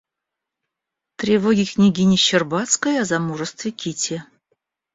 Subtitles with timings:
[1.19, 4.23] Тревоги княгини Щербацкой о замужестве Кити.